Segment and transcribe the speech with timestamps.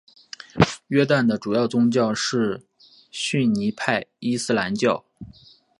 [0.87, 2.63] 约旦的主要宗教是
[3.11, 5.05] 逊尼派伊斯兰教。